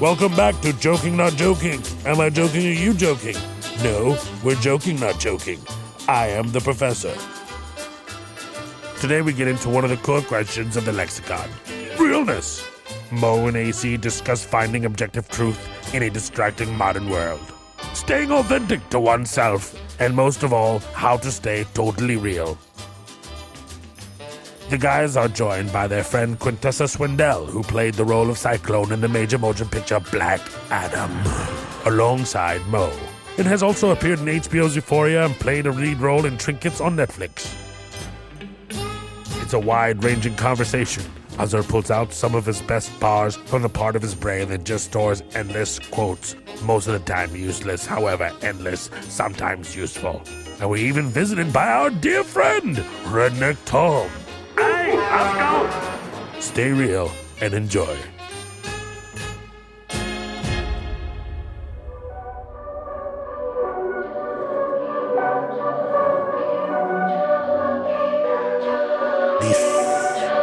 [0.00, 1.82] Welcome back to Joking Not Joking.
[2.06, 3.34] Am I joking or you joking?
[3.82, 5.60] No, we're joking not joking.
[6.06, 7.12] I am the professor.
[9.00, 11.50] Today we get into one of the core questions of the lexicon
[11.98, 12.64] realness.
[13.10, 15.58] Mo and AC discuss finding objective truth
[15.92, 17.52] in a distracting modern world,
[17.92, 22.56] staying authentic to oneself, and most of all, how to stay totally real.
[24.70, 28.92] The guys are joined by their friend Quintessa Swindell, who played the role of Cyclone
[28.92, 31.10] in the major motion picture Black Adam,
[31.86, 32.92] alongside Mo,
[33.38, 36.96] and has also appeared in HBO's Euphoria and played a lead role in Trinkets on
[36.96, 37.50] Netflix.
[39.42, 41.02] It's a wide ranging conversation.
[41.38, 44.64] Azhar pulls out some of his best bars from the part of his brain that
[44.64, 50.20] just stores endless quotes, most of the time useless, however, endless, sometimes useful.
[50.60, 54.10] And we're even visited by our dear friend, Redneck Tom.
[54.88, 55.38] Hey, how's it
[56.32, 56.40] going?
[56.40, 57.10] Stay real
[57.42, 57.94] and enjoy.
[69.42, 69.58] This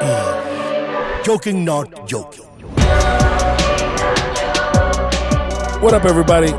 [0.04, 2.46] is Joking Not Joking.
[5.82, 6.52] What up, everybody?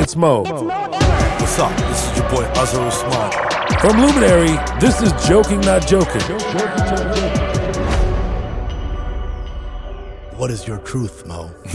[0.00, 0.44] It's Mo.
[0.44, 1.76] What's up?
[1.76, 3.35] This is your boy Azhar Usman.
[3.80, 6.22] From Luminary, this is Joking Not Joking.
[10.38, 11.48] What is your truth, Mo?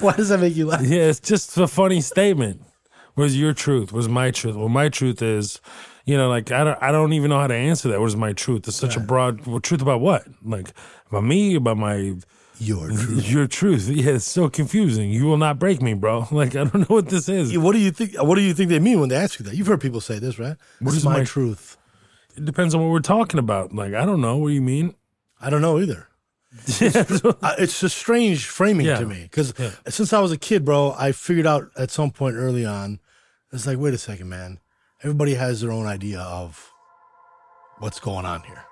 [0.00, 0.82] Why does that make you laugh?
[0.82, 2.60] Yeah, it's just a funny statement.
[3.14, 3.92] Where's your truth?
[3.92, 4.56] Where's my truth?
[4.56, 5.62] Well, my truth is,
[6.04, 7.98] you know, like I don't, I don't even know how to answer that.
[7.98, 8.68] Where's my truth?
[8.68, 10.26] It's such a broad well, truth about what?
[10.44, 10.68] Like
[11.08, 12.14] about me, about my
[12.58, 13.28] Your truth.
[13.30, 13.88] your truth.
[13.88, 15.10] Yeah, it's so confusing.
[15.10, 16.26] You will not break me, bro.
[16.30, 17.56] Like I don't know what this is.
[17.58, 18.14] What do you think?
[18.22, 19.56] What do you think they mean when they ask you that?
[19.56, 20.56] You've heard people say this, right?
[20.80, 21.76] What is my, my- truth.
[22.36, 23.72] It depends on what we're talking about.
[23.74, 24.94] Like I don't know what you mean.
[25.40, 26.08] I don't know either.
[27.42, 28.98] I, it's a strange framing Yeah.
[29.00, 29.70] to me because Yeah.
[29.88, 33.00] since I was a kid, bro, I figured out at some point early on,
[33.52, 34.60] it's like, wait a second, man.
[35.02, 36.72] Everybody has their own idea of
[37.78, 38.64] what's going on here.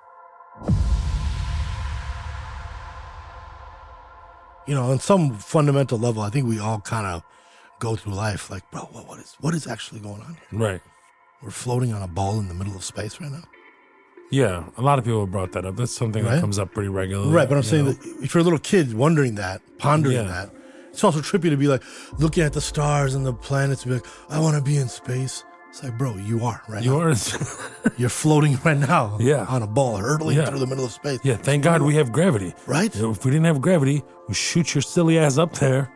[4.66, 7.22] You know, on some fundamental level, I think we all kind of
[7.80, 10.60] go through life like, bro, what, what is what is actually going on here?
[10.60, 10.80] right.
[11.42, 13.42] We're floating on a ball in the middle of space right now.
[14.30, 15.74] Yeah, a lot of people have brought that up.
[15.76, 16.36] That's something Right.
[16.36, 17.32] that comes up pretty regularly.
[17.32, 17.92] Right, but I'm saying know?
[17.92, 20.22] that if you're a little kid wondering that, pondering Yeah.
[20.22, 20.50] that,
[20.90, 21.82] it's also trippy to be like
[22.18, 24.88] looking at the stars and the planets and be like, I want to be in
[24.88, 25.42] space.
[25.72, 27.00] It's like, bro, you are right you now.
[27.00, 27.14] are.
[27.96, 29.46] You're floating right now Yeah.
[29.48, 30.44] on a ball, hurtling Yeah.
[30.44, 31.18] through the middle of space.
[31.24, 32.52] yeah, thank God we have gravity.
[32.66, 32.94] Right?
[32.94, 35.90] If we didn't have gravity, we shoot your silly ass up there.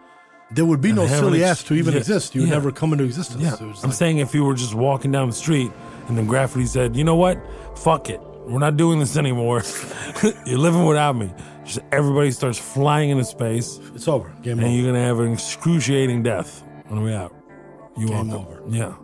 [0.51, 2.35] There would be no silly an ass to even yeah, exist.
[2.35, 2.55] You would yeah.
[2.55, 3.43] never come into existence.
[3.43, 5.71] Yeah, was I'm like- saying if you were just walking down the street
[6.09, 7.37] and then gravity said, "You know what?
[7.77, 9.63] Fuck it, we're not doing this anymore.
[10.47, 11.31] you're living without me."
[11.65, 14.33] Just everybody starts flying into space, it's over.
[14.43, 14.75] Game and over.
[14.75, 17.35] you're gonna have an excruciating death on the way out.
[17.99, 18.63] You Game over.
[18.69, 18.95] Yeah.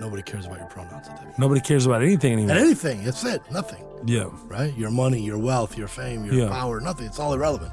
[0.00, 1.38] Nobody cares about your pronouns at that point.
[1.38, 2.56] Nobody cares about anything anymore.
[2.56, 3.42] And anything, that's it.
[3.52, 3.84] Nothing.
[4.06, 4.30] Yeah.
[4.46, 4.74] Right?
[4.76, 6.48] Your money, your wealth, your fame, your Yeah.
[6.48, 7.06] power, nothing.
[7.06, 7.72] It's all irrelevant.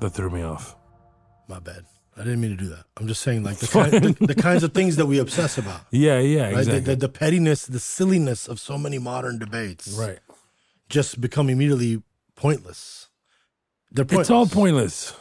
[0.00, 0.76] That threw me off.
[1.48, 1.84] My bad.
[2.16, 2.84] I didn't mean to do that.
[2.96, 5.80] I'm just saying, like the, kind, the, the kinds of things that we obsess about.
[5.90, 6.52] Yeah, yeah, right?
[6.54, 6.80] The- exactly.
[6.80, 10.18] The, the, pettiness, the silliness of so many modern debates, right.
[10.88, 12.02] just become immediately
[12.36, 13.08] pointless.
[13.90, 14.26] They're pointless.
[14.26, 15.14] It's all pointless.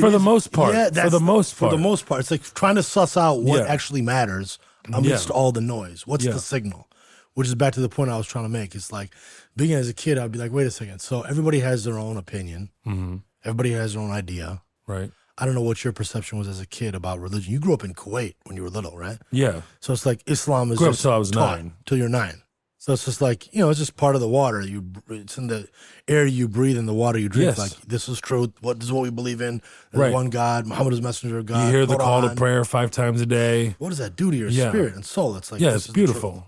[0.00, 0.74] For the most part.
[0.74, 1.70] Yeah, for the most part.
[1.72, 3.72] For the most part, it's like trying to suss out what Yeah.
[3.72, 4.58] actually matters
[4.92, 5.34] amidst Yeah.
[5.34, 6.06] all the noise.
[6.06, 6.88] What's the signal?
[7.34, 8.74] Which is back to the point I was trying to make.
[8.74, 9.10] It's like
[9.56, 11.00] being as a kid, I'd be like, wait a second.
[11.00, 12.70] So everybody has their own opinion.
[12.86, 13.16] Mm-hmm.
[13.44, 14.62] Everybody has their own idea.
[14.86, 15.10] Right.
[15.40, 17.52] I don't know what your perception was as a kid about religion.
[17.52, 19.18] You grew up in Kuwait when you were little, right?
[19.30, 19.60] Yeah.
[19.78, 21.72] So it's like Islam is Grew up till I was taught nine.
[21.86, 22.42] till you're nine.
[22.88, 24.62] So it's just like you know, it's just part of the water.
[24.62, 25.68] You, it's in the
[26.08, 27.48] air you breathe and the water you drink.
[27.48, 27.58] Yes.
[27.58, 28.52] Like this is truth.
[28.62, 29.60] What this is what we believe in.
[29.92, 30.12] There's Right.
[30.14, 30.66] one God.
[30.66, 31.66] Muhammad is messenger of God.
[31.66, 33.74] you hear the call to prayer five times a day.
[33.78, 34.70] What does that do to your Yeah.
[34.70, 35.36] spirit and soul?
[35.36, 36.46] It's like Yeah, it's beautiful.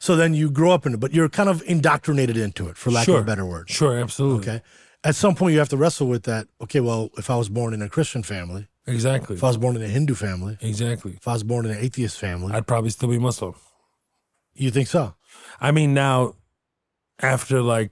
[0.00, 2.90] So then you grow up in it, but you're kind of indoctrinated into it, for
[2.90, 3.18] lack sure.
[3.18, 3.70] of a better word.
[3.70, 4.48] Sure, absolutely.
[4.48, 4.62] Okay.
[5.04, 6.48] At some point, you have to wrestle with that.
[6.60, 9.36] Okay, well, if I was born in a Christian family, Exactly.
[9.36, 11.12] if I was born in a Hindu family, Exactly.
[11.12, 13.54] if I was born in an atheist family, I'd probably still be Muslim.
[14.54, 15.14] you think so?
[15.60, 16.34] I mean, now,
[17.20, 17.90] after like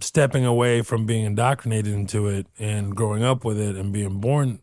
[0.00, 4.60] stepping away from being indoctrinated into it and growing up with it and being born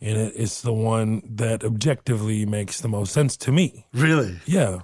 [0.00, 3.86] in it, it's the one that objectively makes the most sense to me.
[3.92, 4.38] Really?
[4.44, 4.80] Yeah.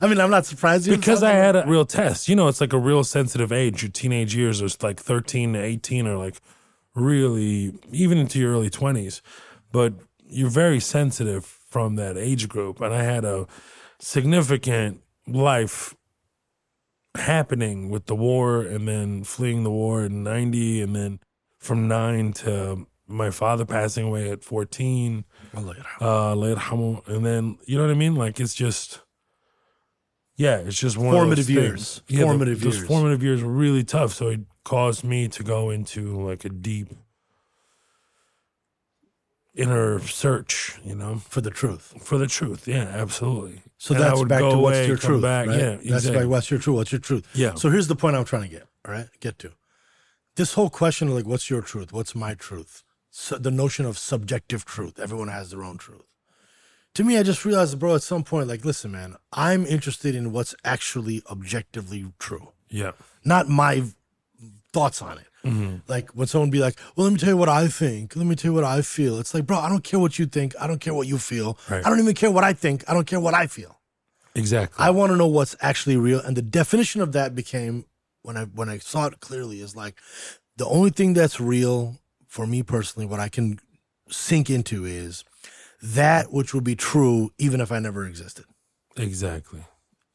[0.00, 0.88] I mean, I'm not surprised.
[0.88, 2.28] Because I had a real test.
[2.28, 3.82] You know, it's like a real sensitive age.
[3.82, 6.40] Your teenage years are like 13 to 18 or like
[6.96, 9.20] really, even into your early 20s.
[9.70, 9.94] But
[10.26, 12.80] you're very sensitive from that age group.
[12.80, 13.46] And I had a
[14.00, 15.94] significant life
[17.16, 21.20] happening with the war and then fleeing the war in 90 and then
[21.58, 25.24] from 9 to my father passing away at 14
[26.00, 26.32] uh
[27.06, 28.16] and then you know what I mean?
[28.16, 29.02] Like it's just
[30.36, 32.02] yeah it's just one Formative of those years.
[32.08, 32.88] Yeah, Formative those years.
[32.88, 34.12] formative years were really tough.
[34.12, 36.88] So it caused me to go into like a deep
[39.54, 41.94] inner search you know for the truth.
[42.00, 44.86] for the truth yeah absolutely So And I that's would back go to what's away,
[44.88, 45.46] your truth, back.
[45.46, 45.58] right?
[45.58, 46.22] yeah That's exactly.
[46.22, 46.28] back.
[46.30, 46.76] What's your truth?
[46.76, 47.24] What's your truth?
[47.34, 47.54] Yeah.
[47.54, 48.66] So here's the point I'm trying to get.
[48.86, 49.52] All right, get to
[50.36, 51.92] this whole question of like, what's your truth?
[51.92, 52.82] What's my truth?
[53.10, 54.98] So the notion of subjective truth.
[54.98, 56.02] Everyone has their own truth.
[56.94, 60.32] To me, I just realized, bro, at some point, like, listen, man, I'm interested in
[60.32, 62.92] what's actually objectively true, yeah
[63.24, 63.84] not my
[64.72, 65.26] thoughts on it.
[65.44, 65.76] Mm-hmm.
[65.86, 68.16] Like when someone be like, "Well, let me tell you what I think.
[68.16, 70.26] Let me tell you what I feel." It's like, bro, I don't care what you
[70.26, 70.54] think.
[70.60, 71.58] I don't care what you feel.
[71.70, 71.84] Right.
[71.84, 72.84] I don't even care what I think.
[72.88, 73.78] I don't care what I feel.
[74.34, 76.20] exactly I want to know what's actually real.
[76.20, 77.84] And the definition of that became
[78.22, 79.96] when I when I saw it clearly is like
[80.56, 83.58] the only thing that's real for me personally, what I can
[84.10, 85.24] sink into is
[85.82, 88.46] that which would be true even if I never existed.
[88.96, 89.62] exactly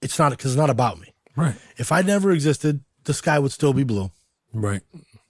[0.01, 1.13] It's not because it's not about me.
[1.35, 4.11] right If I never existed, the sky would still be blue,
[4.53, 4.81] right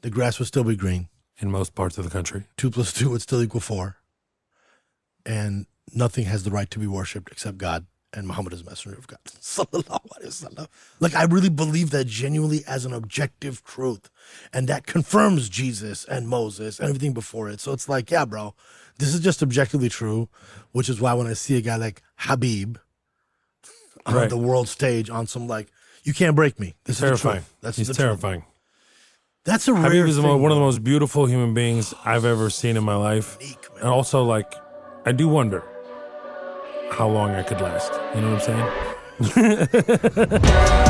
[0.01, 1.07] the grass would still be green,
[1.39, 3.97] in most parts of the country two plus two would still equal four,
[5.25, 7.85] and nothing has the right to be worshipped except God.
[8.11, 9.19] And Muhammad is messenger of God.
[9.25, 9.83] Sallallahu
[10.17, 10.67] alaihi wasallam.
[10.99, 14.09] Like I really believe that genuinely as an objective truth.
[14.51, 17.59] And that confirms Jesus and Moses and everything before it.
[17.59, 18.55] So it's like, yeah, bro,
[18.97, 20.27] this is just objectively true,
[20.71, 22.77] which is why when I see a guy like Habib
[24.07, 24.29] on Right.
[24.29, 25.67] the world stage on some like,
[26.03, 26.73] you can't break me.
[26.85, 27.43] This is the terrifying.
[27.61, 28.43] That's he's terrifying
[29.45, 32.25] That's a rare Habib is the thing, one of the most beautiful human beings I've
[32.25, 33.37] ever seen in my life.
[33.79, 34.53] And also, like,
[35.05, 35.63] I do wonder
[36.91, 37.93] how long I could last.
[38.15, 38.59] You know what I'm
[39.19, 40.41] saying?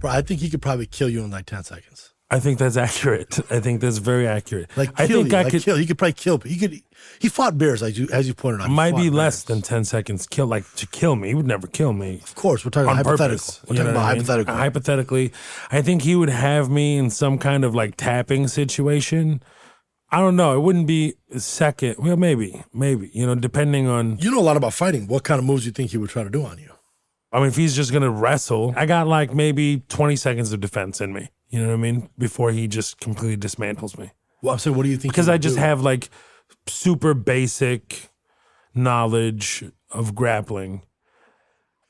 [0.00, 2.09] Bro, I think he could probably kill you in like 10 seconds.
[2.30, 3.38] I think that's accurate.
[3.50, 4.70] I think that's very accurate.
[4.76, 5.62] Like I kill think you, I like could.
[5.62, 5.76] kill.
[5.76, 6.38] He could probably kill.
[6.38, 6.80] He could.
[7.18, 8.70] He fought bears, as you as you pointed out.
[8.70, 10.26] Might be fought less than ten seconds.
[10.26, 11.28] Kill like to kill me.
[11.28, 12.20] He would never kill me.
[12.22, 13.28] Of course, we're talking on hypothetical.
[13.28, 13.60] purpose.
[13.68, 14.16] We're talking about I mean?
[14.20, 14.54] hypothetical.
[14.54, 15.32] Hypothetically,
[15.70, 19.42] I think he would have me in some kind of like tapping situation.
[20.12, 20.54] I don't know.
[20.56, 21.96] It wouldn't be second.
[21.98, 23.10] Well, maybe, maybe.
[23.14, 24.18] You know, depending on.
[24.18, 25.06] you know a lot about fighting.
[25.06, 26.69] What kind of moves do you think he would try to do on you?
[27.32, 31.00] I mean, if he's just gonna wrestle, I got like maybe twenty seconds of defense
[31.00, 31.30] in me.
[31.48, 32.10] You know what I mean?
[32.18, 34.10] Before he just completely dismantles me,
[34.42, 35.12] Well, I'm saying, what do you think?
[35.12, 35.60] because I just do?
[35.60, 36.10] have like
[36.66, 38.10] super basic
[38.74, 40.82] knowledge of grappling.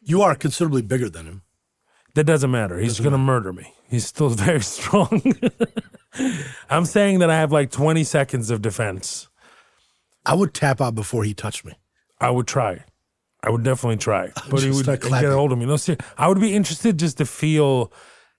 [0.03, 1.43] You are considerably bigger than him.
[2.15, 2.79] That doesn't matter.
[2.79, 3.73] He's going to murder me.
[3.89, 5.23] He's still very strong.
[6.71, 9.29] I'm saying that I have like 20 seconds of defense.
[10.27, 11.75] I would tap out before he touched me.
[12.21, 12.85] I would try.
[13.43, 14.31] I would definitely try.
[14.51, 15.67] But he would get a hold of me.
[15.67, 17.93] No, ser- I would be interested just to feel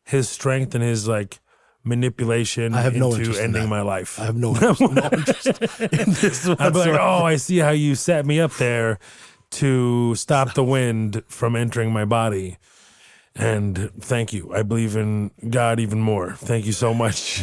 [0.03, 1.39] his strength and his like
[1.83, 3.67] manipulation I have no interest in ending that.
[3.69, 4.19] my life.
[4.19, 6.47] I have no interest, no interest in this.
[6.47, 8.99] I'd be like, oh, I see how you set me up there
[9.51, 12.57] to stop the wind from entering my body.
[13.35, 14.53] And thank you.
[14.53, 16.33] I believe in God even more.
[16.33, 17.41] Thank you so much.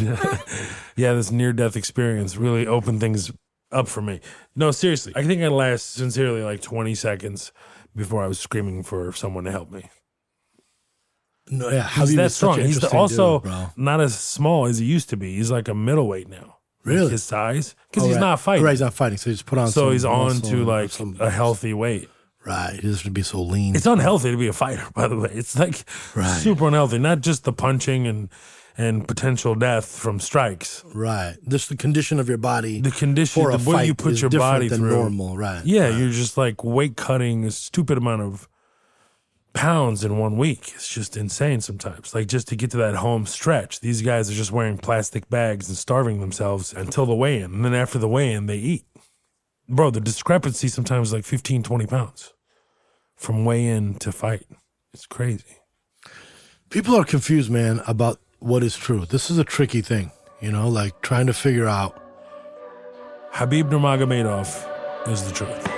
[0.97, 3.33] yeah, this near death experience really opened things
[3.73, 4.21] up for me.
[4.57, 5.13] No, seriously.
[5.17, 7.53] I think I last sincerely like 20 seconds
[7.95, 9.89] before I was screaming for someone to help me.
[11.51, 12.61] No, yeah, He's Habib that strong.
[12.61, 15.37] He's the, also dude, not as small as he used to be.
[15.37, 16.57] He's like a middleweight now.
[16.85, 17.11] Like Really?
[17.13, 17.75] his size.
[17.91, 18.21] Because Oh, he's right.
[18.21, 18.65] not fighting.
[18.65, 19.17] Right, he's not fighting.
[19.19, 19.69] So he's put on.
[19.69, 22.09] so some he's on to like a healthy weight.
[22.45, 22.79] Right.
[22.81, 23.75] He doesn't be so lean.
[23.77, 25.31] It's unhealthy to be a fighter, by the way.
[25.33, 25.85] It's like
[26.15, 26.29] Right.
[26.39, 26.99] super unhealthy.
[26.99, 28.29] Not just the punching and
[28.79, 30.85] and potential death from strikes.
[30.95, 31.37] right.
[31.49, 32.81] Just the condition of your body.
[32.81, 34.91] The condition, for the way you put your body than through.
[34.91, 35.37] normal.
[35.37, 35.63] Right.
[35.65, 35.99] Yeah, right.
[35.99, 38.49] you're just like weight cutting a stupid amount of
[39.53, 40.73] pounds in one week.
[40.77, 42.15] It's just insane sometimes.
[42.15, 45.69] Like just to get to that home stretch, these guys are just wearing plastic bags
[45.69, 47.53] and starving themselves until the weigh in.
[47.53, 48.85] And then after the weigh in, they eat.
[49.69, 52.33] Bro, the discrepancy sometimes is like 15, 20 pounds
[53.17, 54.47] from weigh in to fight.
[54.95, 55.57] It's crazy.
[56.71, 59.05] People are confused, man, about what is true.
[59.05, 62.01] This is a tricky thing, you know, like trying to figure out.
[63.33, 65.78] Habib Nurmagomedov is the truth.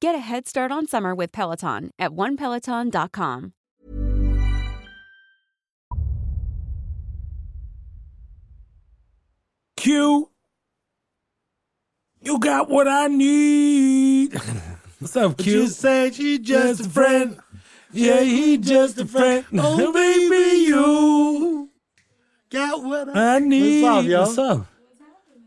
[0.00, 3.52] Get a head start on summer with Peloton at onepeloton.com.
[9.76, 10.30] Q,
[12.22, 14.34] you got what I need.
[15.00, 15.52] What's up, Q?
[15.52, 17.38] You say she's just a friend.
[17.92, 18.62] Yeah, he mm-hmm.
[18.62, 19.44] just a friend.
[19.54, 21.70] Oh, baby, you
[22.50, 23.82] got what I I need.
[23.82, 24.20] What's up, yo?
[24.20, 24.66] What's up?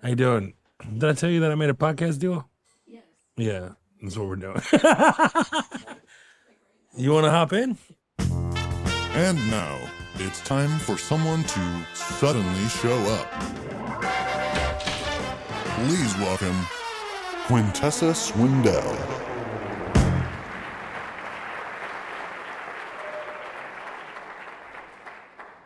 [0.01, 0.53] How you doing?
[0.97, 2.49] Did I tell you that I made a podcast deal?
[2.85, 3.03] Yes.
[3.37, 3.69] Yeah,
[4.01, 4.61] that's what we're doing.
[6.97, 7.77] you want to hop in?
[9.13, 9.77] And now
[10.15, 13.31] it's time for someone to suddenly show up.
[15.75, 16.55] Please welcome
[17.45, 18.97] Quintessa Swindell.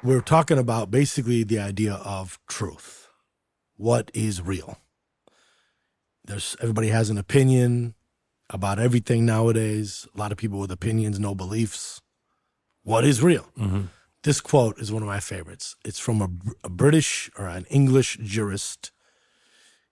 [0.03, 3.07] We're talking about basically the idea of truth.
[3.75, 4.77] What is real?
[6.23, 7.95] There's everybody has an opinion
[8.49, 10.07] about everything nowadays.
[10.15, 12.01] A lot of people with opinions, no beliefs.
[12.83, 13.49] What is real?
[13.57, 13.81] Mm-hmm.
[14.23, 15.75] This quote is one of my favorites.
[15.85, 16.29] It's from a,
[16.63, 18.91] a British or an English jurist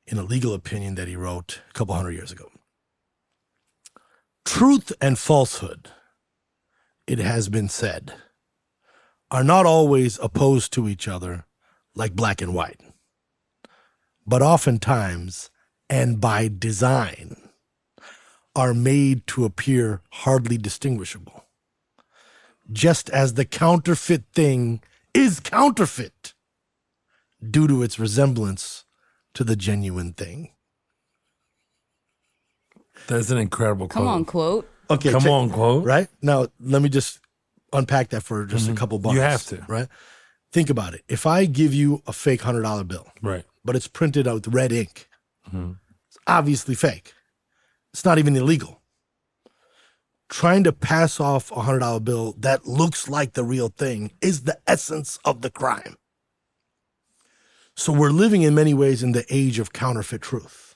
[0.06, 2.50] in a legal opinion that he wrote a couple hundred years ago.
[4.46, 5.90] Truth and falsehood,
[7.08, 8.14] it has been said,
[9.32, 11.46] are not always opposed to each other
[11.96, 12.82] like black and white,
[14.26, 15.50] but oftentimes,
[15.90, 17.43] and by design,
[18.56, 21.46] are made to appear hardly distinguishable.
[22.72, 24.82] Just as the counterfeit thing
[25.14, 26.34] is counterfeit
[27.42, 28.86] due to its resemblance
[29.34, 30.52] to the genuine thing.
[33.08, 34.02] That's an incredible quote.
[34.04, 34.70] Come on, quote.
[34.90, 35.84] Okay, Come check- on, quote.
[35.86, 37.20] Right now, let me just
[37.74, 38.78] unpack that for just a mm-hmm.
[38.78, 39.16] couple bucks.
[39.16, 39.66] You have to.
[39.68, 39.88] right?
[40.52, 41.04] Think about it.
[41.08, 43.44] If I give you a fake hundred dollar bill, Right.
[43.66, 45.10] but it's printed out with red ink,
[45.48, 45.74] mm-hmm.
[46.08, 47.14] it's obviously fake.
[47.94, 48.82] It's not even illegal.
[50.30, 54.44] Trying to pass off a hundred dollar bill that looks like the real thing is
[54.44, 55.96] the essence of the crime.
[57.76, 60.76] So we're living in many ways in the age of counterfeit truth.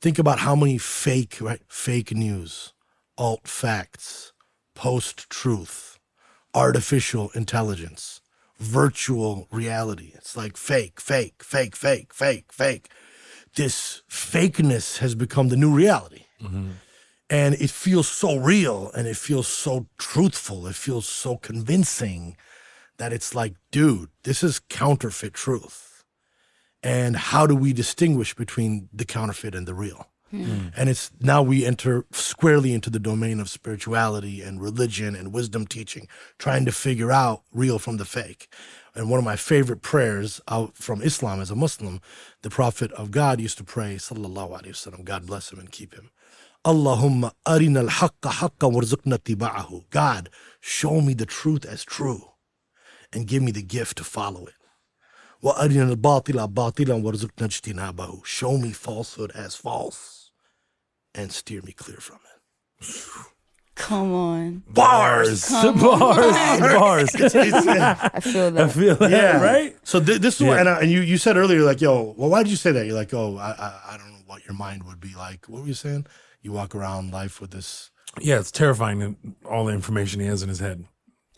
[0.00, 1.60] Think about how many fake, right?
[1.68, 2.72] Fake news,
[3.16, 4.32] alt facts,
[4.74, 5.98] post truth,
[6.54, 8.20] artificial intelligence,
[8.58, 10.12] virtual reality.
[10.14, 12.90] It's like fake, fake, fake, fake, fake, fake.
[13.54, 16.24] This fakeness has become the new reality.
[16.42, 16.70] Mm-hmm.
[17.28, 20.66] And it feels so real and it feels so truthful.
[20.66, 22.36] It feels so convincing
[22.98, 26.04] that it's like, dude, this is counterfeit truth.
[26.82, 30.11] And how do we distinguish between the counterfeit and the real?
[30.32, 30.72] Mm.
[30.76, 35.66] And it's now we enter squarely into the domain of spirituality and religion and wisdom
[35.66, 36.08] teaching,
[36.38, 38.48] trying to figure out real from the fake.
[38.94, 42.00] And one of my favorite prayers out from Islam as a Muslim,
[42.42, 45.94] the Prophet of God used to pray, Sallallahu Alaihi Wasallam, God bless him and keep
[45.94, 46.10] him.
[46.64, 49.84] Allahumma arina al-haqqa haqqa warzuqna tiba'ahu.
[49.90, 52.22] God, show me the truth as true
[53.12, 54.54] and give me the gift to follow it.
[55.42, 58.24] Wa arina al-batila batilan warzuqna ijtinabahu.
[58.24, 60.21] Show me falsehood as false
[61.14, 62.86] and steer me clear from it.
[63.74, 64.62] Come on.
[64.68, 65.48] Bars.
[65.48, 67.14] Come bars, bars.
[67.16, 67.28] I
[68.20, 68.64] feel that.
[68.64, 69.74] I feel that, Yeah, right?
[69.82, 72.28] So th- this is what, and, I, and you you said earlier, like, yo, well,
[72.28, 72.86] why did you say that?
[72.86, 75.46] You're like, oh, I, I I don't know what your mind would be like.
[75.48, 76.06] What were you saying?
[76.42, 77.90] You walk around life with this.
[78.20, 80.84] Yeah, it's terrifying all the information he has in his head.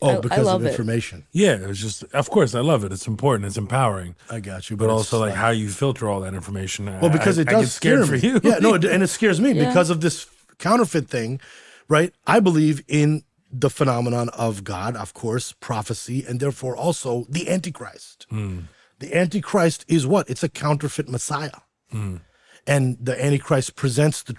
[0.01, 0.71] Oh, I- I because love of it.
[0.71, 1.25] information.
[1.31, 2.91] Yeah, was just, of course, I love it.
[2.91, 3.45] It's important.
[3.47, 4.15] It's empowering.
[4.29, 6.85] I got you, But it's also, like, like- how you filter all that information.
[6.99, 8.33] Well, because I, it I does get scared scare for me.
[8.33, 8.39] you.
[8.43, 9.67] Yeah, no, and it scares me Yeah.
[9.67, 10.27] because of this
[10.59, 11.39] counterfeit thing,
[11.87, 12.13] right?
[12.27, 18.25] I believe in the phenomenon of God, of course, prophecy, and therefore also the Antichrist.
[18.29, 18.59] Hmm.
[18.99, 20.29] The Antichrist is what?
[20.29, 21.59] It's a counterfeit Messiah,
[21.89, 22.17] hmm.
[22.67, 24.35] and the Antichrist presents the,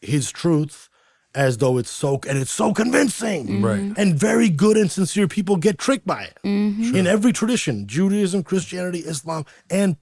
[0.00, 0.88] his truth
[1.36, 3.64] as though it's so and it's so convincing, mm-hmm.
[3.64, 3.92] Right.
[3.96, 6.96] And very good and sincere people get tricked by it mm-hmm.
[6.96, 9.96] in every tradition: Judaism, Christianity, Islam, and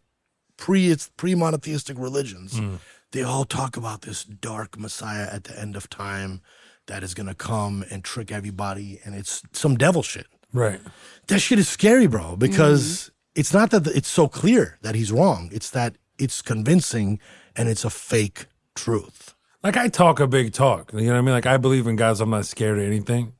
[0.56, 2.54] pre it's pre monotheistic religions.
[2.54, 2.78] Mm.
[3.10, 6.40] They all talk about this dark Messiah at the end of time
[6.86, 10.26] that is going to come and trick everybody, and it's some devil shit.
[10.52, 10.80] Right.
[11.26, 13.40] That shit is scary, bro, because mm-hmm.
[13.40, 15.50] it's not that it's so clear that he's wrong.
[15.52, 17.18] It's that it's convincing
[17.56, 19.33] and it's a fake truth.
[19.64, 20.92] Like, I talk a big talk.
[20.92, 21.34] You know what I mean?
[21.34, 23.32] Like, I believe in God, so I'm not scared of anything.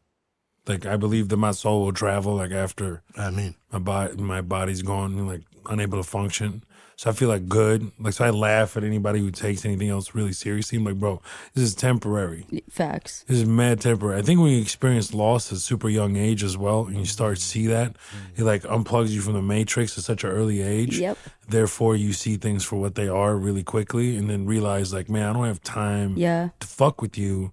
[0.66, 4.40] Like, I believe that my soul will travel, like, after I mean, my body my
[4.40, 6.64] body's gone like unable to function
[6.96, 10.14] so i feel like good like so i laugh at anybody who takes anything else
[10.14, 11.20] really seriously i'm like bro
[11.54, 13.24] this is temporary Facts.
[13.28, 16.42] this is mad temporary i think when you experience loss at a super young age
[16.42, 17.96] as well and you start to see that
[18.36, 21.18] it like unplugs you from the matrix at such an early age Yep.
[21.48, 25.28] therefore you see things for what they are really quickly and then realize like man
[25.28, 26.50] i don't have time Yeah.
[26.60, 27.52] to fuck with you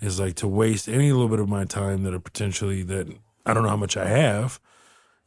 [0.00, 3.06] is like to waste any little bit of my time that are potentially that
[3.46, 4.58] I don't know how much I have.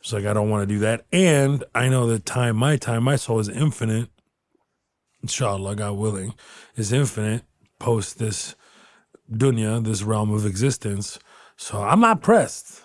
[0.05, 1.03] It's like I don't want to do that.
[1.11, 4.07] And I know that time, my time, my soul is infinite.
[5.23, 6.35] Inshallah, God willing,
[6.75, 7.41] is infinite
[7.79, 8.53] post this
[9.31, 11.17] dunya, this realm of existence.
[11.57, 12.83] So I'm not pressed.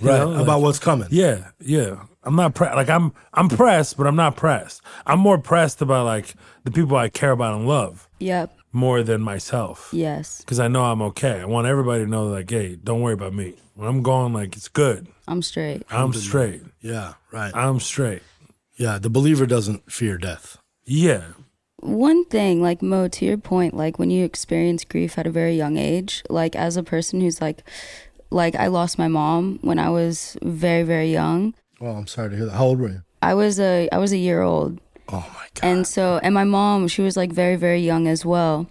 [0.00, 0.18] Right?
[0.18, 1.08] know, like- about what's coming.
[1.10, 2.04] yeah, yeah.
[2.22, 2.76] I'm not pressed.
[2.76, 4.80] Like I'm, I'm pressed, but I'm not pressed.
[5.06, 8.56] I'm more pressed about like the people I care about and love Yep.
[8.72, 10.40] More than myself Yes.
[10.40, 11.40] because I know I'm okay.
[11.40, 13.54] I want everybody to know, like, hey, don't worry about me.
[13.74, 15.08] When I'm going, like, it's good.
[15.26, 15.82] I'm straight.
[15.90, 16.62] I'm straight.
[16.80, 17.54] Yeah, right.
[17.54, 18.22] I'm straight.
[18.76, 20.56] yeah, the believer doesn't fear death.
[20.84, 21.22] Yeah.
[21.80, 25.54] One thing, like Mo, to your point, like when you experience grief at a very
[25.56, 27.62] young age, like as a person who's like,
[28.30, 31.54] like I lost my mom when I was very, very young.
[31.80, 32.52] Well, I'm sorry to hear that.
[32.52, 33.02] How old were you?
[33.22, 34.78] I was a I was a year old.
[35.12, 35.62] Oh my god.
[35.62, 38.66] And so, and my mom, she was like very, very young as well.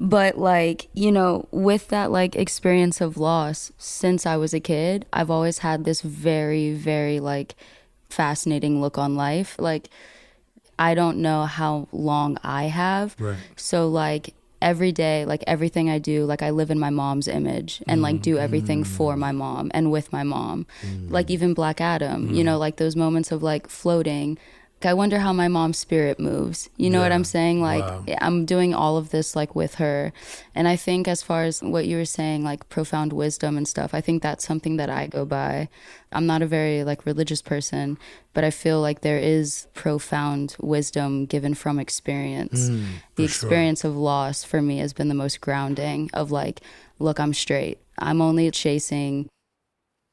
[0.00, 5.06] But like, you know, with that like experience of loss since I was a kid,
[5.12, 7.54] I've always had this very, very like
[8.08, 9.56] fascinating look on life.
[9.58, 9.88] Like,
[10.78, 13.14] I don't know how long I have.
[13.18, 13.36] Right.
[13.56, 17.82] So, like, every day, like everything I do, like I live in my mom's image
[17.88, 18.86] and like do everything mm.
[18.86, 20.66] for my mom and with my mom.
[20.82, 21.10] Mm.
[21.10, 22.46] Like, even Black Adam, you mm.
[22.46, 24.38] know, like those moments of like floating.
[24.86, 26.68] I wonder how my mom's spirit moves.
[26.76, 27.60] You know what I'm saying?
[27.60, 27.84] Like,
[28.20, 30.12] I'm doing all of this like with her.
[30.54, 33.94] And I think, as far as what you were saying, like profound wisdom and stuff,
[33.94, 35.68] I think that's something that I go by.
[36.12, 37.98] I'm not a very like religious person,
[38.34, 42.68] but I feel like there is profound wisdom given from experience.
[42.68, 42.84] Hmm,
[43.16, 46.60] the experience of loss for me has been the most grounding of like,
[46.98, 47.78] look, I'm straight.
[47.98, 49.28] I'm only chasing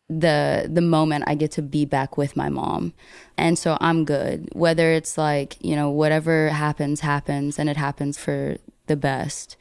[0.09, 2.93] the the moment I get to be back with my mom.
[3.37, 4.49] And so I'm good.
[4.53, 9.55] Whether it's like, you know, whatever happens happens and it happens for the best.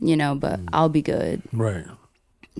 [0.00, 1.42] You know, but I'll be good.
[1.52, 1.84] Right.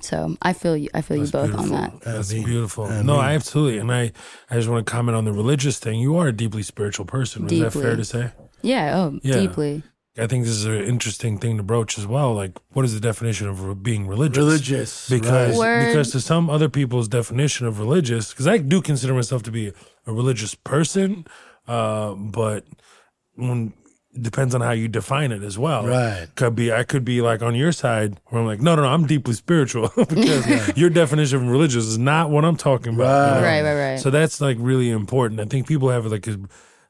[0.01, 2.01] So I feel you I feel you both on that.
[2.03, 2.45] That's Ameen.
[2.45, 2.87] beautiful.
[2.87, 3.07] Ameen.
[3.07, 3.79] No, I absolutely.
[3.79, 4.13] And I,
[4.51, 5.99] I just want to comment on the religious thing.
[6.01, 7.45] You are a deeply spiritual person.
[7.45, 7.83] Is that Deeply.
[7.83, 8.31] fair to say?
[8.63, 9.37] Yeah, oh, Yeah.
[9.41, 9.83] deeply.
[10.19, 12.35] I think this is an interesting thing to broach as well.
[12.35, 14.39] Like, what is the definition of re- being religious?
[14.39, 15.87] Religious, because right.
[15.87, 19.73] Because to some other people's definition of religious, because I do consider myself to be
[20.07, 21.27] a religious person,
[21.67, 22.65] uh, but
[23.37, 23.73] when
[24.15, 25.87] it depends on how you define it as well.
[25.87, 26.27] Right.
[26.35, 28.89] Could be I could be like on your side where I'm like, no, no, no,
[28.89, 33.35] I'm deeply spiritual because your definition of religious is not what I'm talking about.
[33.37, 33.47] you know?
[33.47, 34.01] Right, right, right.
[34.01, 35.41] So that's like really important.
[35.41, 36.41] I think people have like a,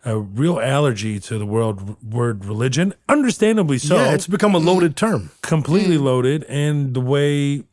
[0.05, 3.97] a real allergy to the world word religion, understandably so.
[3.97, 5.31] yeah, it's become a loaded term.
[5.43, 6.05] completely hmm.
[6.05, 7.65] loaded, and the way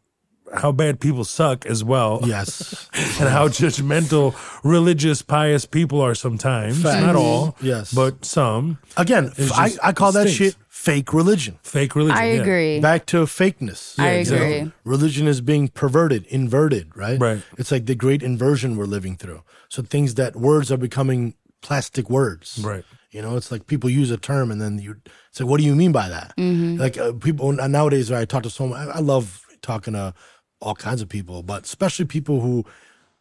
[0.54, 2.22] how bad people suck as well.
[2.24, 2.90] Yes.
[3.20, 6.82] and how judgmental religious, pious people are sometimes.
[6.82, 7.02] Facts.
[7.02, 7.94] Not all, Yes.
[7.94, 8.80] but some.
[8.98, 11.58] Again, It's I, I call that shit fake religion.
[11.64, 12.18] Fake religion.
[12.18, 12.42] I yeah.
[12.42, 12.80] agree.
[12.80, 14.00] Back to fakeness.
[14.00, 14.72] I You know, agree.
[14.84, 17.20] religion is being perverted, inverted, right?
[17.20, 17.42] Right.
[17.58, 19.42] It's like the great inversion we're living through.
[19.70, 21.34] So things that words are becoming
[21.66, 22.60] plastic words.
[22.64, 22.86] Right.
[23.10, 24.98] You know, it's like people use a term and then you
[25.32, 26.34] say, what do you mean by that?
[26.38, 26.78] Mm-hmm.
[26.78, 30.14] Like uh, people nowadays, I talk to someone, I, I love talking to
[30.62, 32.66] all kinds of people, but especially people who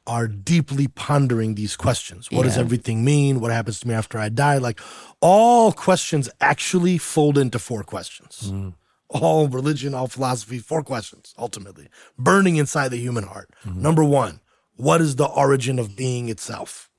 [0.07, 2.30] are deeply pondering these questions.
[2.30, 3.40] What does everything mean?
[3.40, 4.59] What happens to me after I die?
[4.59, 4.78] Like
[5.22, 8.50] all questions actually fold into four questions.
[8.52, 8.70] Mm-hmm.
[9.09, 13.48] All religion, all philosophy, four questions ultimately, burning inside the human heart.
[13.64, 13.80] Mm-hmm.
[13.80, 14.40] Number one,
[14.76, 16.90] what is the origin of being itself?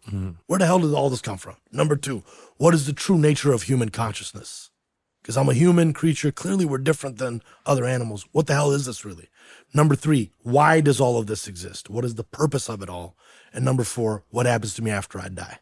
[0.46, 1.56] Where the hell did all this come from?
[1.72, 2.24] Number two,
[2.58, 4.70] what is the true nature of human consciousness?
[5.22, 6.32] Because I'm a human creature.
[6.32, 8.28] Clearly, we're different than other animals.
[8.32, 9.30] What the hell is this really?
[9.74, 11.90] Number three, why does all of this exist?
[11.90, 13.18] What is the purpose of it all?
[13.52, 15.60] And number four, what happens to me after I die?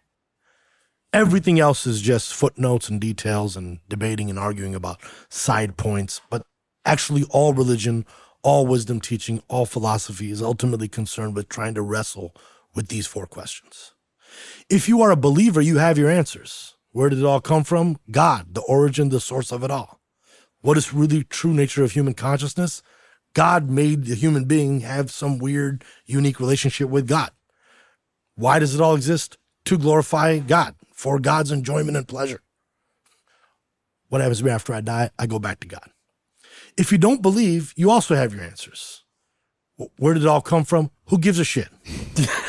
[1.13, 6.19] Everything else is just footnotes and details and debating and arguing about side points.
[6.29, 6.45] But
[6.83, 8.05] actually, all religion,
[8.41, 12.35] all wisdom teaching, all philosophy is ultimately concerned with trying to wrestle
[12.75, 13.93] with these four questions.
[14.69, 16.75] If you are a believer, you have your answers.
[16.91, 17.97] Where did it all come from?
[18.11, 19.99] God, the origin, the source of it all.
[20.61, 22.81] What is really true nature of human consciousness?
[23.33, 27.31] God made the human being have some weird, unique relationship with God.
[28.35, 29.37] Why does it all exist?
[29.65, 32.41] To glorify God, for God's enjoyment and pleasure.
[34.09, 35.09] What happens to me after I die?
[35.17, 35.89] I go back to God.
[36.77, 39.03] If you don't believe, you also have your answers.
[39.97, 40.91] Where did it all come from?
[41.07, 41.69] Who gives a shit?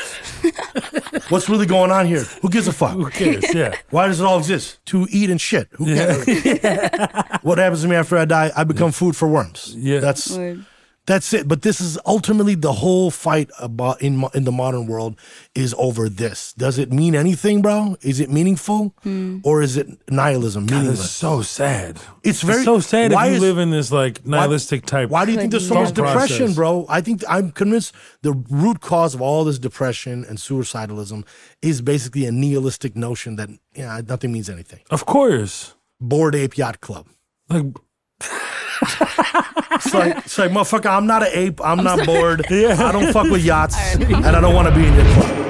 [1.28, 2.22] What's really going on here?
[2.42, 2.92] Who gives a fuck?
[2.92, 3.44] Who cares?
[3.54, 3.76] Yeah.
[3.90, 4.84] Why does it all exist?
[4.86, 5.68] To eat and shit.
[5.72, 6.24] Who cares?
[7.42, 8.50] what happens to me after I die?
[8.56, 9.74] I become food for worms.
[9.76, 10.00] Yeah.
[10.00, 10.64] That's Word.
[11.06, 11.46] That's it.
[11.46, 15.16] But this is ultimately the whole fight about in in the modern world
[15.54, 16.52] is over this.
[16.54, 17.96] Does it mean anything, bro?
[18.00, 19.38] Is it meaningful, hmm.
[19.44, 20.66] or is it nihilism?
[20.66, 21.00] God, Meaningless.
[21.00, 21.98] that's so sad.
[22.22, 25.10] It's very- so sad why if you is- live in this like nihilistic type.
[25.10, 26.54] Why do you think there's so much depression, process.
[26.54, 26.86] bro?
[26.88, 31.24] I think I'm convinced the root cause of all this depression and suicidalism
[31.60, 34.80] is basically a nihilistic notion that yeah, nothing means anything.
[34.90, 35.74] Of course.
[36.00, 37.06] Bored ape yacht club.
[37.48, 37.66] Like
[39.74, 41.60] It's like, it's like, motherfucker, I'm not an ape.
[41.60, 42.46] I'm, not bored.
[42.50, 42.76] Yeah.
[42.78, 45.44] I don't fuck with yachts, and I don't want to be in your club.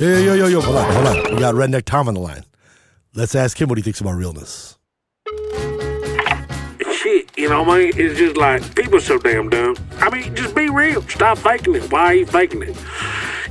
[0.00, 1.34] Yo, yo, yo, yo, hold on, hold on.
[1.34, 2.44] We got Redneck Tom on the line.
[3.14, 4.78] Let's ask him what he thinks about realness.
[6.92, 7.92] shit, you know what I mean?
[7.94, 9.76] It's just like, people so damn dumb.
[9.98, 11.02] I mean, just be real.
[11.02, 11.92] Stop faking it.
[11.92, 12.76] Why are you faking it?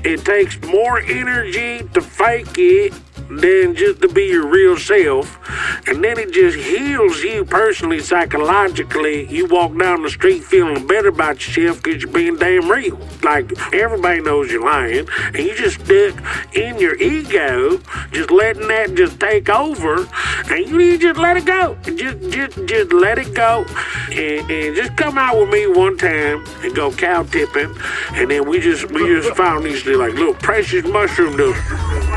[0.03, 2.93] It takes more energy to fake it
[3.39, 5.39] than just to be your real self.
[5.87, 9.27] And then it just heals you personally, psychologically.
[9.27, 12.99] You walk down the street feeling better about yourself because you're being damn real.
[13.23, 17.79] Like, everybody knows you're lying, and you just stuck in your ego,
[18.11, 20.07] just letting that just take over,
[20.49, 21.77] and you need to just let it go.
[21.83, 23.65] Just, just, just let it go,
[24.11, 27.75] and, and just come out with me one time and go cow tipping,
[28.13, 32.10] and then we just, we just found these like little precious mushroom the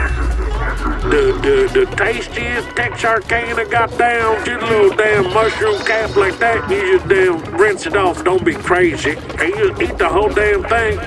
[0.85, 6.71] the, the, the tastiest Texarkana got down, just a little damn mushroom cap like that.
[6.71, 8.23] You just damn rinse it off.
[8.25, 9.17] Don't be crazy.
[9.39, 10.99] And you eat the whole damn thing.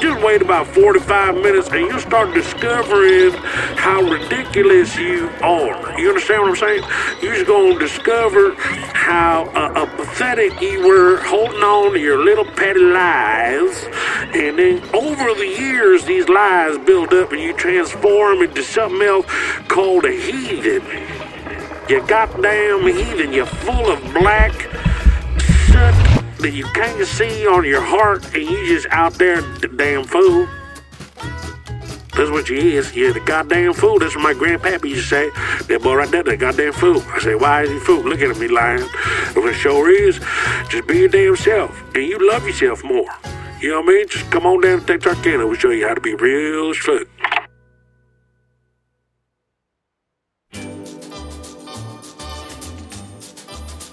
[0.00, 3.32] Just wait about 45 minutes and you'll start discovering
[3.76, 5.98] how ridiculous you are.
[5.98, 6.82] You understand what I'm saying?
[7.20, 12.22] You're just going to discover how uh, uh, pathetic you were holding on to your
[12.22, 13.86] little petty lies.
[14.34, 19.26] And then over the years, these lies build up and you transform into something else
[19.68, 20.82] called a heathen.
[21.88, 23.32] You goddamn heathen.
[23.32, 24.52] You're full of black
[25.66, 30.04] soot that you can't see on your heart, and you just out there, the damn
[30.04, 30.46] fool.
[32.14, 32.94] That's what you is.
[32.94, 33.98] You're the goddamn fool.
[33.98, 35.30] That's what my grandpappy used to say.
[35.68, 37.00] That boy right there, that goddamn fool.
[37.06, 38.02] I say, why is he fool?
[38.02, 38.86] Look at me lying.
[39.34, 40.20] Well, it sure is.
[40.68, 43.08] Just be your damn self, and you love yourself more.
[43.60, 44.08] You know what I mean?
[44.08, 45.44] Just come on down to Texarkana.
[45.44, 47.08] We'll show you how to be real as fuck.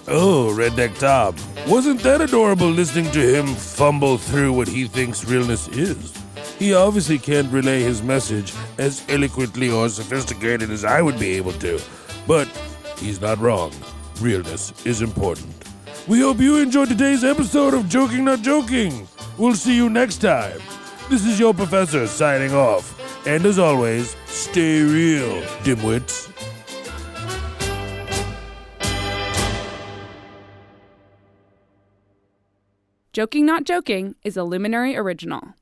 [0.08, 1.34] Oh, Redneck Tom.
[1.68, 6.14] Wasn't that adorable listening to him fumble through what he thinks realness is?
[6.60, 11.54] He obviously can't relay his message as eloquently or sophisticated as I would be able
[11.54, 11.80] to,
[12.28, 12.46] but
[12.98, 13.72] he's not wrong.
[14.20, 15.52] Realness is important.
[16.06, 19.08] We hope you enjoyed today's episode of Joking Not Joking.
[19.38, 20.60] We'll see you next time.
[21.10, 22.94] This is your professor signing off.
[23.26, 26.32] And as always, stay real, dimwits.
[33.12, 35.54] Joking Not Joking is a Luminary original.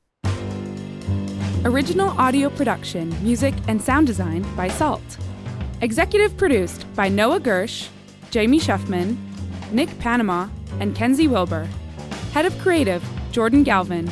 [1.63, 5.17] Original audio production, music, and sound design by Salt.
[5.81, 7.89] Executive produced by Noah Gersh,
[8.29, 9.17] Jamie Schefman,
[9.71, 10.47] Nick Panama,
[10.79, 11.67] and Kenzi Wilbur.
[12.33, 13.01] Head of Creative,
[13.35, 14.07] Jordan Galvan.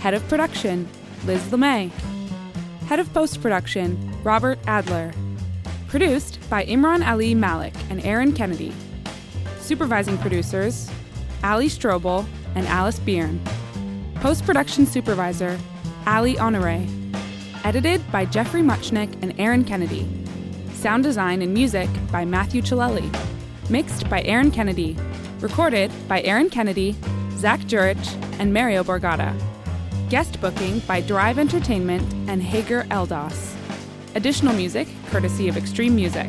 [0.00, 0.88] Head of Production,
[1.24, 1.88] Liz LeMay.
[2.88, 5.12] Head of Post Production, Robert Adler.
[5.86, 8.74] Produced by Imran Ali Malik and Aaron Kennedy.
[9.60, 10.90] Supervising producers,
[11.44, 12.26] Allie Strobel
[12.56, 13.40] and Alice Bearn.
[14.16, 15.56] Post production supervisor,
[16.08, 16.90] Aly Honoré.
[17.62, 20.08] Edited by Geoffrey Mutchnik and Aaron Kennedy.
[20.74, 23.16] Sound design and music by Matthew Chilelli.
[23.70, 24.96] Mixed by Aaron Kennedy.
[25.38, 26.96] Recorded by Aaron Kennedy,
[27.36, 29.38] Zack Djurich, and Mario Borgatta.
[30.08, 33.54] Guest booking by Drive Entertainment and Hager Eldaas.
[34.14, 36.28] Additional music courtesy of Extreme Music.